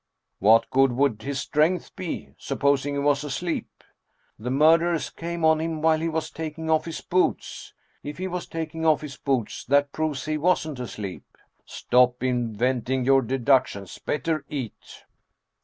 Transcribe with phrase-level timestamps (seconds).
[0.39, 3.83] "What good would his strength be, supposing he was asleep?""
[4.39, 7.75] The murderers came on him while he was taking off his boots.
[8.01, 11.37] If he was taking off his boots, that proves that he wasn't asleep!""
[11.77, 13.99] Stop inventing your deductions!
[13.99, 15.03] Better eat